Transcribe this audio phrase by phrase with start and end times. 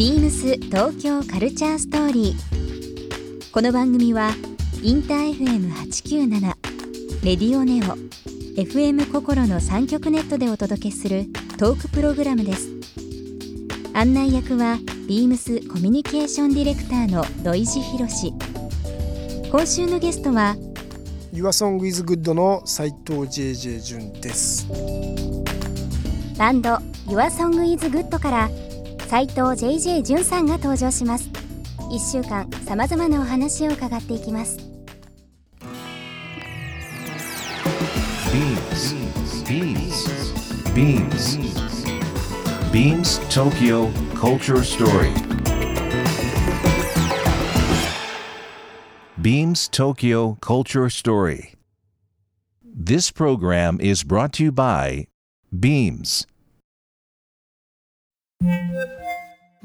[0.00, 3.52] ビームス東京カルチャーストーリー。
[3.52, 4.30] この番組は
[4.82, 6.40] インター FM897
[7.22, 7.98] レディオネオ
[8.58, 11.26] FM 心の三極ネットでお届けする
[11.58, 12.70] トークプログラムです。
[13.92, 18.32] 案内役はビームスコミュニケーションディレクターの土井博志。
[19.50, 20.56] 今週のゲストは
[21.34, 24.66] Your Song is Good の斉藤 JJ 潤です。
[26.38, 26.70] バンド
[27.06, 28.50] Your Song is Good から
[29.10, 31.28] 斉藤 JJ 潤さんが登場します
[31.90, 34.56] 1週間さまざまなお話を伺っていきます
[38.30, 38.94] Beams.
[39.48, 40.06] Beams.
[40.76, 41.38] Beams.
[42.70, 45.12] Beams Tokyo Culture Story.
[49.20, 51.54] Beams Tokyo Culture Story.
[52.62, 55.08] This program is brought to you by
[55.50, 56.28] Beams.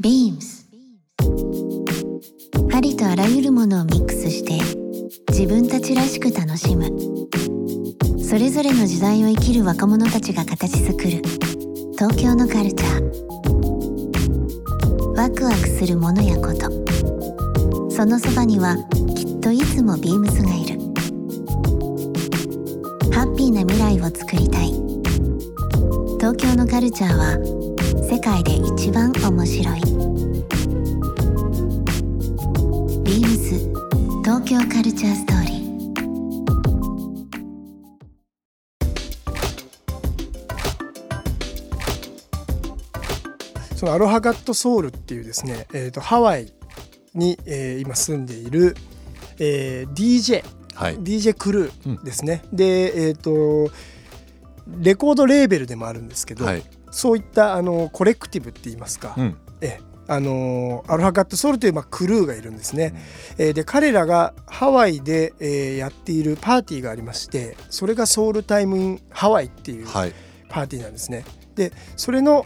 [0.01, 0.65] Beams.
[2.73, 4.59] ありとあらゆるものをミックスして
[5.29, 6.91] 自分たちらしく楽しむ。
[8.21, 11.21] それぞれの時代を生きる若者たちが形作る。
[11.93, 13.05] 東京のカルチャー。
[15.15, 16.69] ワクワクするものやこと。
[17.89, 18.75] そのそばには
[19.15, 20.79] きっといつもビームスがいる。
[23.13, 24.73] ハッピーな未来をつくりたい。
[26.19, 27.54] 東京のカルチャーは
[28.15, 29.81] 世界で一番面白い
[33.03, 33.59] ビームス
[34.23, 46.53] 東京カルチャーストーリーそのアロハガットソウルっていうですね、えー、とハワイ
[47.13, 48.77] に、えー今住んでいる、
[49.39, 50.41] えー DJ、
[50.73, 50.97] はい。
[50.99, 52.45] DJ クルーですね。
[52.53, 53.69] で、えっ、と
[54.67, 56.63] レコードレーベルでもあるんですけど、はい。
[56.95, 59.37] そういったあのコレクティブって言いますか、うん。
[59.59, 62.93] ええあのーアロハガットソウルという、まあ、クルーがいるんですね、
[63.37, 70.13] えーで彼らがハワイで、えーやっているパーティーがありましてそれがソウルタイムインハワイっていうはい。
[70.47, 72.45] パーティーなんですねでそれの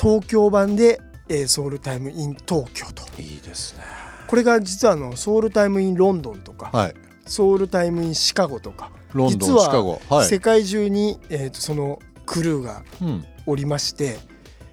[0.00, 3.82] 東京版で、えーソウルタイムイン東京といいですね。
[4.26, 6.94] これが実はあのソウルタイムインロンドンとか、はい。
[7.26, 10.24] ソウルタイムインシカゴとか、ロンドン、実は。
[10.24, 13.24] 世界中に、えーとそのクルーがうん。
[13.46, 14.18] おりまして、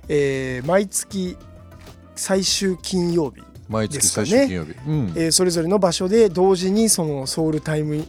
[0.08, 1.38] えー毎月
[2.16, 4.76] 最終金曜日毎月最終金曜日。
[4.88, 5.14] うん。
[5.16, 8.08] えーそれぞれの場所で同時にそのソウルタイムイン,、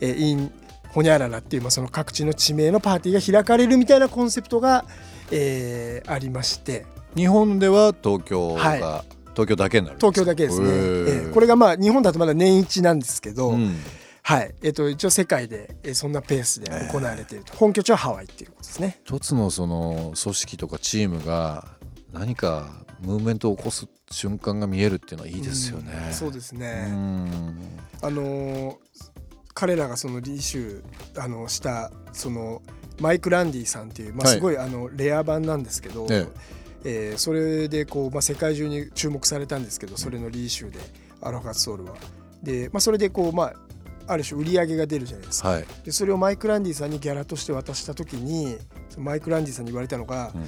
[0.00, 0.52] えーイン
[0.88, 4.86] ホニャララっていう、まあ、その各地の地名のパーティーが開かれるみたいなコンセプトが、
[5.30, 9.98] えーありまして日本では東京が、は東京だけになる。
[9.98, 13.76] 東京だけですね、へえーーこれがまあ日本だとまだ年一なんですけど、うん。
[14.28, 18.98] はいえー、と一応世界で、えーそんなペースで行われていると、本拠地はハワイっていうことですね。
[19.04, 21.68] 一つのその組織とかチームが
[22.12, 25.92] 何かムーブメントを起こす瞬間が見えるっていうのはいいですよね。
[26.08, 27.56] うんそうですうね、ん。
[28.02, 28.76] あのー
[29.54, 30.82] 彼らがそのリシュ
[31.16, 32.62] あのしたその
[33.00, 36.26] マイク・ランディさんっていう、まあ、はいすごいあのレア版なんですけど、え
[36.84, 40.80] えーそれでこう、まあ、世界中に注目されたんですけどそれのリーシューで
[41.22, 41.94] アロハソウルは。
[42.42, 43.54] で、まあ、それでこう、まあ、
[44.06, 45.48] ある種売り上げが出るじゃないですか。
[45.48, 45.64] はい。
[45.84, 48.56] でそれをマイク・ランディさんにギャラとして渡した時に
[48.98, 50.44] マイク・ランディさんに言われたのが、うん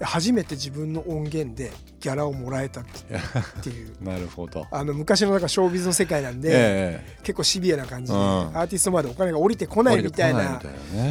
[0.00, 1.70] 初めて自分の音源で
[2.00, 2.84] ギャラをもらえたっ
[3.62, 3.94] ていう。
[4.02, 4.66] なるほど。
[4.70, 10.60] あの昔のなんかショービズの世界なんで、え結構シビアな感じで、うんアーティストまでお金が降りてこえないみたいな。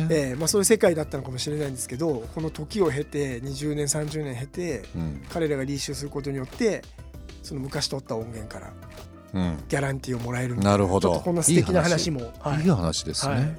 [0.10, 5.22] ええまあ、そういう世界だったのかもしれないんですけどこの時を経て20年30年経てうん。
[5.32, 6.82] 彼らがリーシュすることによって
[7.42, 9.13] その昔取った音源からうん。
[9.34, 10.78] ギャランティーをもらえるみたいな。
[10.78, 11.20] るほど。
[11.22, 12.32] こんな素敵な話も。
[12.40, 12.64] はい。
[12.64, 13.34] いい話ですね。
[13.34, 13.56] はい。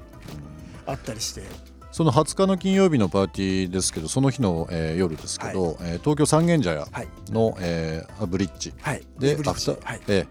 [0.86, 1.42] あったりして。
[1.90, 7.08] その20日の金曜日のパーティーですけどその日の、えー夜ですけど、えー東京三軒茶屋はい。
[7.30, 9.02] の、えーブリッジはい。
[9.18, 10.00] でアフター、はい。
[10.08, 10.26] えー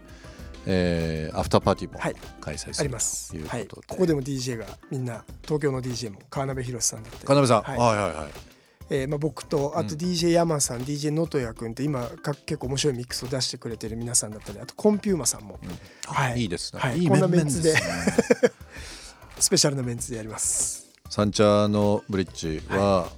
[0.66, 2.14] えーアフターパーティーもはい。
[2.40, 7.24] 開催する、ありますというはいことで、ここでも DJ がみんな東京の DJ も川辺宏さんだったり。
[7.26, 7.78] 金部さん、はい。
[7.78, 8.53] はい、はいはい
[8.90, 10.00] えーまあ、僕とあとうん。
[10.00, 15.58] DJ ヤマさん、DJ 能登谷君って今か結構面白いミックスを出してくれてる皆さんだったりあとコンピューマさんも。
[16.06, 16.42] はい。
[16.42, 16.98] いいですね、はい。
[16.98, 17.74] いいこんなメンツで。
[19.38, 20.86] スペシャルなメンツでやります。
[21.08, 23.08] 三茶のブリッジは、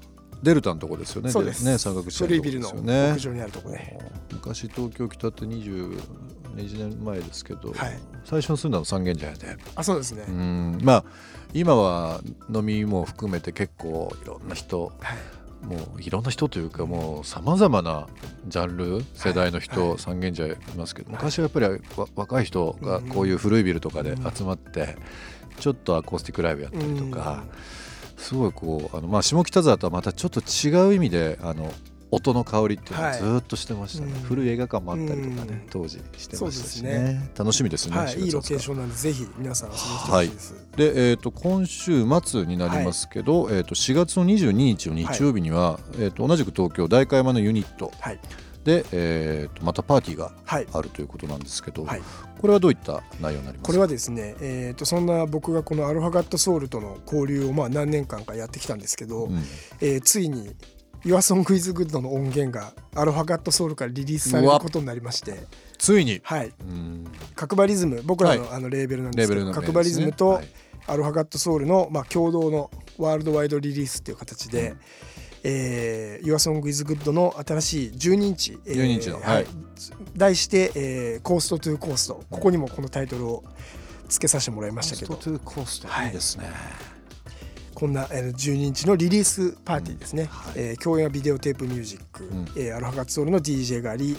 [0.42, 1.30] デルタのとこですよね。
[1.30, 1.64] そうです。
[1.64, 3.98] ね山岳地書帯類ビルの屋上にあるとこね。
[4.32, 6.00] 昔東京来たって20
[6.56, 7.98] 20年前ですけど、はい。
[8.24, 9.56] 最初に住んだの三軒茶屋で。
[9.74, 10.24] あそうですね。
[10.28, 10.78] うん。
[10.82, 11.04] まあ
[11.52, 12.20] 今は
[12.52, 18.06] 飲みも含めて結構いろんな人はいもういろんな人というかもうさまざまな
[18.46, 21.66] ジャンル世代の人、はい三軒茶屋いますけど昔はやっぱり
[21.96, 24.96] わ若い人がこういう古いビルとかで集まって
[25.58, 27.44] ちょっとアコースティックライブやったりとか、
[28.16, 31.72] すごいこうあの、まあ、下北沢とはまたちょっと違う意味であの
[32.10, 33.18] 音の香りっていうのははい。
[33.18, 34.20] ずーっとしてましたね、うん。
[34.22, 35.62] 古い映画館もあったりとかね、うん。
[35.70, 36.98] 当時してましたしすね。
[36.98, 47.92] ね楽しみですね、はい、4いいロ月20日ケーションなんでぜひ皆さん遊びに来てほしいです、で、えー、と今週末になりますけど、えー、と4月の22日の日曜日には、えー、と同じく東京代官山のユニット。
[48.00, 48.20] はい。
[48.64, 50.66] で、えー、とまたパーティーがはい。
[50.72, 52.02] あるということなんですけど、はい。
[52.40, 53.62] これはどういった内容になりますか？
[53.62, 59.36] これはですね、えー、とそんな僕がこのアルファガットソウルとの交流をまあ何年間かやってきたんですけど、うん。
[59.80, 60.56] えーついに
[61.06, 65.38] Your Song is Good の音源がアルファガットソウルからリリースされることになりまして、
[65.78, 67.06] ついに、はい、うん。
[67.36, 68.50] 角張リズム僕らの,、はい。
[68.54, 70.48] あのレーベルなんですけど、角張リズムとはい。
[70.88, 74.74] アルファガットソウルの、まあ、共同のワールドワイドリリースっていう形で、
[75.44, 79.46] えー、Your Song is Good の新しい12インチ、えー12インチのはい。
[80.16, 83.44] 題して、えー、コーストトゥーコーストここにもこのタイトルを
[84.08, 85.14] 付けさせてもらいましたけど。
[85.14, 86.50] コーストトゥーコースト、はいいいですね
[87.76, 90.54] こんな、えー、12インチのリリースパーティーですね、はい。
[90.56, 92.46] えー共演はビデオテープミュージック、ん。
[92.56, 94.16] えーアルファガットソウルの DJ があり、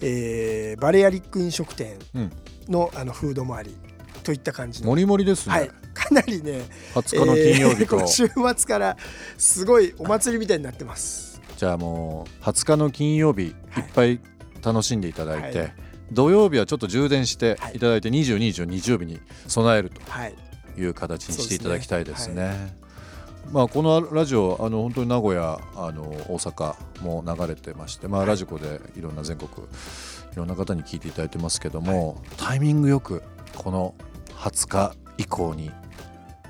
[0.00, 2.32] えーバレアリック飲食店うん。
[2.68, 3.76] のあのフードもあり。
[4.22, 6.62] といった感じの、もりもりですね、はい、かなりね
[6.94, 8.96] 20日の金曜日と、えー週末から
[9.38, 11.40] すごいお祭りみたいになってます。
[11.56, 13.50] じゃあもう20日の金曜日い。
[13.50, 13.54] っ
[13.94, 14.20] ぱい
[14.64, 15.74] 楽しんでいただいて、はい。
[16.12, 20.32] 土曜日はちょっと充電してはいいただいて22日の日曜日に備えるはい。
[20.32, 20.45] と
[20.78, 22.76] いう形にしていただきたいですね。
[23.52, 33.22] まあ、このラジオあの本当に名古屋あの大阪も流れてまして、まあ、ラジコでいろんな全国いろんな方に聞いていただいてますけども、タイミングよく
[33.56, 33.94] この
[34.34, 35.70] 20日以降に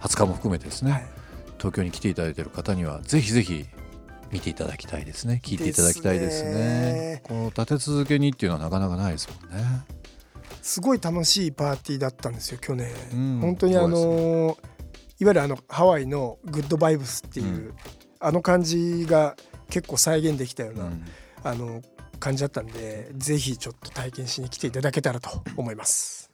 [0.00, 1.06] 20日も含めてですね、はい。
[1.58, 3.66] 東京に来ていただいている方にはぜひぜひ
[4.32, 5.40] 見ていただきたいですね。
[5.44, 6.50] 聞いていただきたいですね。
[6.52, 7.22] ね。
[7.24, 9.64] この立て続けにっていうのはなかなかないですもんね
[10.66, 13.40] すごい楽しいパーティーだったんですよ去年、うん。
[13.40, 14.56] 本当にあのー
[15.18, 17.74] いわゆるあのハワイのグッドバイブスっていう、うん。
[18.18, 19.36] あの感じが
[19.70, 21.04] 結構再現できたような、うん。
[21.44, 21.82] あの
[22.18, 26.32] 感じだったんでぜひちょっと体験しに来ていただけたらと思います。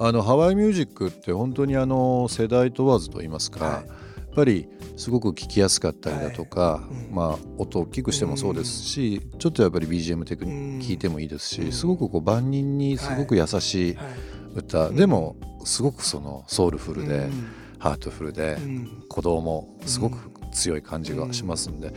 [0.00, 4.07] あのハワイミュージックって本当にあの世代問わずと言いますか、はい
[4.38, 6.94] ぱりすごく聞きやすかったりだとか、はい。
[7.08, 7.14] うん。
[7.14, 11.72] まあ音を大きくしてもそうですし、ちょっとやっぱり BGM テクニック聞いてもいいですし、うん。
[11.72, 14.06] すごくこう万人にすごく優しいはい。
[14.54, 17.46] 歌、でもすごくそのソウルフルで、うん。
[17.78, 18.84] ハートフルで、うん。
[19.08, 20.16] 鼓動もすごく
[20.52, 21.92] 強い感じがしますんで、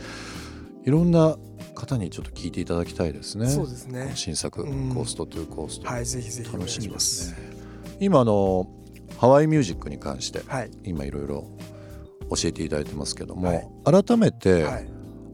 [0.84, 1.36] いろんな
[1.74, 3.46] 方にちょっと聞いていただきたいですね。
[3.48, 4.12] そうですね。
[4.14, 4.94] 新作、うん。
[4.94, 7.30] コーストトゥーコースト、はいぜひぜひ楽しみですす。
[7.32, 7.36] ね。
[8.00, 8.68] 今あの
[9.16, 10.70] ハワイミュージックに関してはい。
[10.84, 11.46] 今いろいろ
[12.34, 13.68] 教えていただいてますけども、はい。
[14.04, 14.88] 改めて、はい。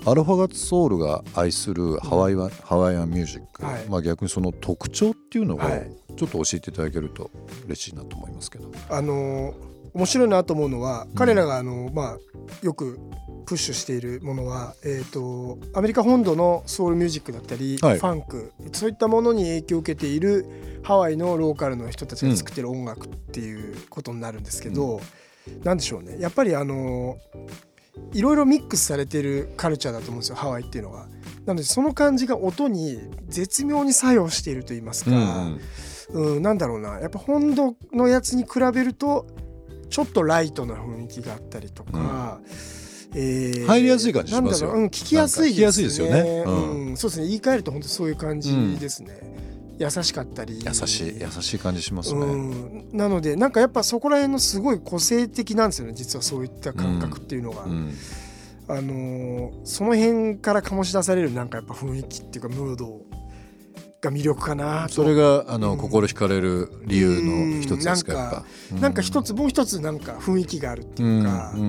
[0.06, 3.84] アルファガッツソウルが愛するハワイワン、ハワイアンミュージック、はい。
[3.88, 5.90] まあ逆にその特徴っていうのをはい。
[6.16, 7.30] ちょっと教えていただけると
[7.66, 8.70] 嬉しいなと思いますけど。
[8.90, 11.14] あのー面白いなと思うのは、ん。
[11.14, 12.18] 彼らがあのまあ
[12.62, 13.00] よく
[13.46, 17.98] プッシュしているものは、えー、とアメリカ本土のソウルミュージックだったり、はい。
[17.98, 25.00] ファンクそういったものに影響を受けているハワイのローカルの人たちが作ってる音楽っていうことになるんですけど、なん
[25.62, 26.16] でしょうね。
[26.18, 27.18] やっぱりあの
[28.12, 31.06] いろいろミックスされてるカルチャーだと思うんですよハワイっていうのが。
[31.46, 35.60] なのでその感じが音に絶妙に作用していると言いますか、うん
[36.10, 36.36] うん。
[36.36, 37.00] うん、なんだろうな。
[37.00, 39.26] やっぱ本土のやつに比べると
[39.90, 42.40] ちょっとライトな雰囲気があったりとか、
[43.14, 44.68] えー入りやすい感じしますよ。
[44.68, 45.54] なんだろう、うん、聞きやすいですね。
[45.54, 46.44] 聞きやすいですよね。
[46.46, 47.26] ううんんそうですね。
[47.26, 49.18] 言い換えると本当そういう感じですね、
[49.78, 50.62] 優しかったり。
[50.64, 52.20] 優しい優しい感じしますね。
[52.20, 57.94] うん、なのでなんかやっぱそこら辺のすごい個性的なんですよね実はそういった感覚っていうのが、うん
[58.70, 63.00] あのーその辺から醸し出されるなんかやっぱ雰囲気っていうかムード
[64.00, 64.94] が魅力かなと。
[64.94, 68.44] それがあの、うん心惹かれる理由の一つですかうんやっぱ。
[68.80, 71.60] なんか一つもう一つなんか雰囲気があるっていうか、うん。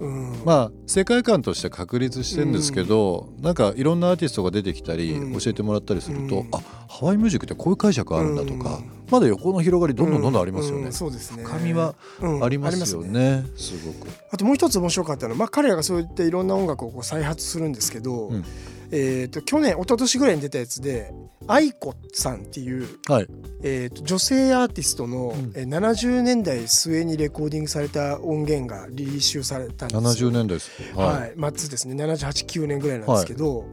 [0.00, 0.32] うん。
[0.32, 0.44] うん。
[0.44, 5.38] まあ世界観として確立してるんですけど、なんかいろんなアーティストが出てきたり、うん。
[5.38, 6.48] 教えてもらったりすると、うん。
[6.52, 6.58] あ
[6.88, 10.86] ハワイミュージックってこういう解釈あるんだとか、うんまだ横の広がりどんどんどんどんありますよね。
[10.86, 14.08] うんそうですね深みはうんありますよね,、すごく。
[14.30, 18.44] あともう一つ面白かったのは、まあ、彼らがそういったいろんな音楽をこう再発するんですけど、うん
[18.92, 21.12] えー、と去年一昨年ぐらいに出たやつで
[21.46, 23.26] 愛子さんっていう、はい。
[23.62, 30.30] えー、と女性アーティストの、んえー70年代末にレコーディングされた音源がリリースされたんですよ。
[30.30, 30.70] 70年代です。
[30.94, 33.64] はい、末ですね789年ぐらいなんですけど、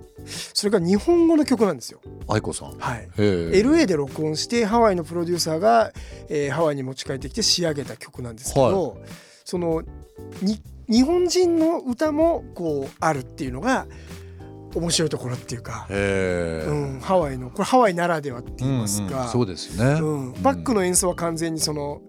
[0.53, 1.99] それが日本語の曲なんですよ。
[2.27, 2.77] 愛子さん。
[2.77, 3.09] はい。
[3.17, 5.91] LA で録音してハワイのプロデューサーが、
[6.29, 8.97] えーハワイに持ち帰ってきて仕上げた曲なんですけど、
[9.45, 9.83] その
[10.41, 13.85] に日本人の歌もこうあるっていうのが
[14.75, 15.87] 面白いところっていうか。
[15.89, 19.99] うん、ハワイのこれハワイならではって言いますか、うんうんそうですね。
[19.99, 20.41] うん。
[20.41, 22.01] バックの演奏は完全にその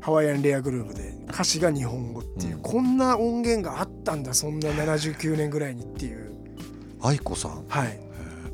[0.00, 2.62] ハワイアンレアグルーヴで歌詞が日本語っていう、うん。
[2.62, 6.32] こんな音源があったんだそんな79年ぐらいにっていう。
[7.02, 7.64] 愛子さん。
[7.68, 8.00] はい。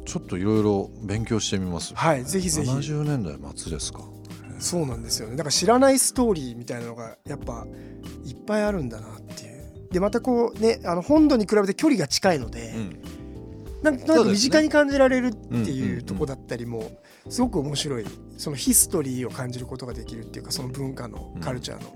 [0.04, 1.94] ちょっといろいろ勉強してみます。
[1.94, 2.70] はいぜひぜひ。
[2.70, 4.00] 70年代末ですか
[4.62, 5.36] そうなんですよね。
[5.36, 7.66] だから知らないストーリーみたいなのがやっぱ
[8.24, 9.88] いっぱいあるんだなっていう。
[9.90, 13.02] でまたこうねあの本土に比べて距離が近いので、うん。
[13.82, 16.92] なんとなく身近に感じられるってうんうんいうんうとこだったりも
[17.28, 18.04] すごく面白い。
[18.38, 21.92] そのヒストリーを感じることができるっていうかその文化のカルチャーの、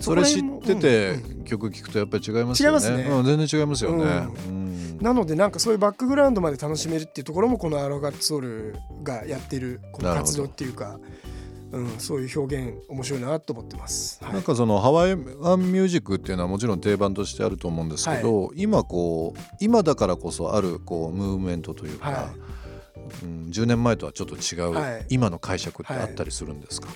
[0.00, 1.44] それ知っててうんうん。
[1.44, 2.76] 曲聴くとやっぱり違いますよね。
[2.78, 3.10] 違いますね。
[3.10, 4.98] うん、全然違いますよね、ううん。
[5.00, 10.98] なのでなんかそういうバックグラウンドまで楽しめるっていうところもこのアロガッツソウルがやってるこの活動っていうか、
[11.72, 14.22] うん、そういう表現面白いなと思ってます。
[14.22, 14.32] はい。
[14.34, 22.34] なんかそのハワイアンミュージックっていうのはもちろん定番としてあると思うんですけど、今こう今だからこそあるこうムーブメントというか、は
[23.22, 25.06] うん、10年前とはちょっと違う、はい。
[25.10, 26.88] 今の解釈ってあったりするんですか、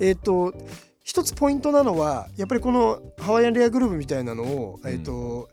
[0.00, 0.52] えっ、と
[1.02, 5.48] 一つポイントなのはやっぱりこのハワイアンレアグルーヴみたいなのを、うんえっ、と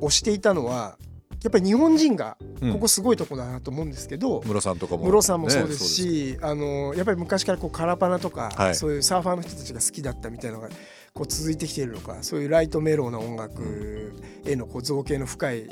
[0.00, 0.96] 推していたのは
[1.42, 2.72] やっぱり日本人がうん。
[2.74, 8.74] ここすごいとこだなと思うんですけど、室さんとかも、室さんもそうですねし、あのやっぱり昔からこうカラパナとか、はい。
[8.74, 10.68] そういうサーファーの人たちが好きだったみたいなのが
[11.14, 14.14] こう続いてきているのかそういうライトメローな音楽
[14.46, 15.68] へのこう造形の深い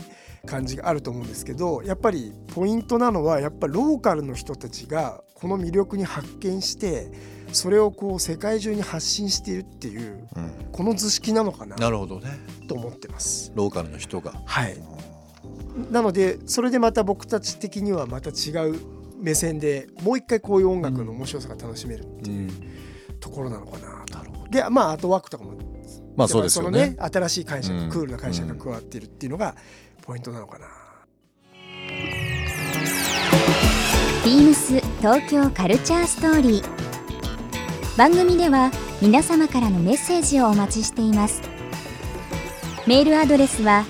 [0.47, 7.11] 感じがあると思うんですけどやっぱりポイントなのはやっぱローカルの人たちがこの魅力に発見して
[7.53, 10.53] それをこう世界中に発信しているっていううん。
[10.73, 12.39] この図式なのかななるほどね。
[12.69, 13.53] と思ってます。
[13.55, 14.33] ローカルの人が。
[14.45, 14.77] はい
[15.91, 18.77] なのでそれでまた僕たち的にはまた違う
[19.21, 22.51] 目線でもう一回こういう音楽の面白さが楽しめるっていう
[23.21, 24.49] ところなのかなと。
[24.51, 25.53] でまあアートワークとかも
[26.17, 26.97] まあそうですよね。
[26.97, 29.55] ぱそのね新しい解釈、うんクールな解釈が加わっているっていうのが
[30.03, 30.67] ポイントなのかな。
[34.25, 36.81] ビームス東京カルチャーストーリー。
[37.97, 38.71] 番組では
[39.03, 41.43] 皆様からのメッセージをお待ちしています。
[42.87, 43.85] メールアドレスは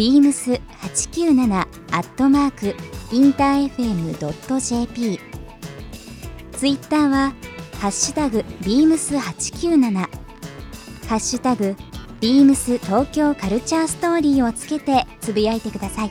[0.00, 2.74] beams897 アットマーク
[3.14, 5.20] インター FM.jp
[6.52, 7.34] ツイッターは
[7.82, 10.08] ハッシュタグ beams897 ハ
[11.16, 11.76] ッシュタグ
[12.22, 16.10] beams 東京カルチャーストーリーをつけてつぶやいてください。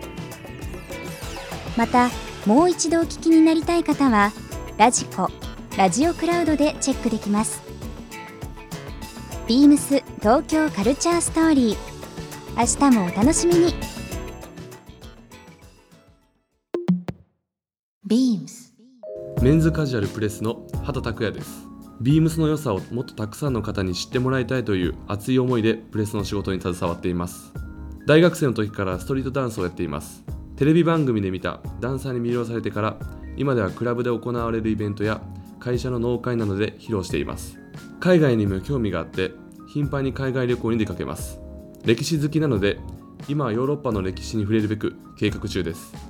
[1.76, 2.10] また
[2.46, 4.32] もう一度お聞きになりたい方は
[4.78, 5.30] ラジコ
[5.78, 7.64] ラジオクラウドでチェックできます。
[9.48, 12.00] ビームス東京カルチャーストーリー。
[12.60, 13.79] 明日もお楽しみに。
[18.10, 18.72] Beams
[19.44, 21.68] メンズカジュアルプレスの畑拓也です。
[22.02, 27.54] ビームスの良さをもっとたくさんの方に知ってもらいたいという熱い思いでプレスの仕事に携わっています。
[28.08, 30.24] 大学生の時からストリートダンスをやっています。
[30.56, 32.98] テレビ番組で見たダンサーに魅了されてから
[33.38, 35.22] 今ではクラブで行われるイベントや
[35.60, 37.60] 会社の納会などで披露しています。
[38.00, 39.34] 海外にも興味があって
[39.72, 41.40] 頻繁に海外旅行に出かけます。
[41.86, 42.80] 歴史好きなので
[43.28, 46.09] 今はヨーロッパの歴史に触れるべく計画中です。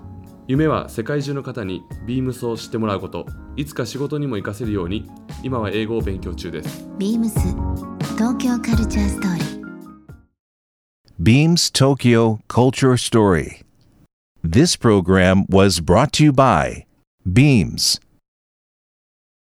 [0.50, 5.08] 夢は世界中の方にビームスを知ってもらうこといつか仕事にも活かせるように
[5.44, 7.30] 今は英語を勉強中です Beams
[8.18, 9.60] 東京カルチャーストーリー
[11.22, 13.62] Beams Tokyo Culture Story.
[14.44, 16.88] This program was brought to you by
[17.32, 18.00] Beams.